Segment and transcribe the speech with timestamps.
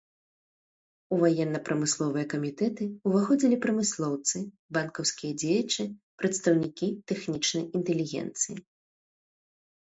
[1.15, 4.37] У ваенна-прамысловыя камітэты ўваходзілі прамыслоўцы,
[4.79, 5.83] банкаўскія дзеячы,
[6.23, 8.55] прадстаўнікі тэхнічнай інтэлігенцыі.